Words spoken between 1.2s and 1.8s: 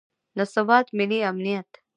امنیت